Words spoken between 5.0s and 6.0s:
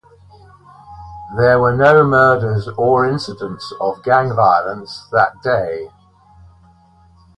that day.